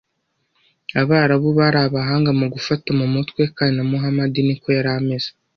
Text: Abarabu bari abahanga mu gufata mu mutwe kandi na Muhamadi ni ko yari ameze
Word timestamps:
Abarabu 1.01 1.47
bari 1.59 1.79
abahanga 1.87 2.31
mu 2.39 2.45
gufata 2.53 2.89
mu 2.99 3.05
mutwe 3.13 3.41
kandi 3.55 3.75
na 3.77 3.85
Muhamadi 3.91 4.39
ni 4.47 4.55
ko 4.61 4.67
yari 4.77 4.89
ameze 4.97 5.29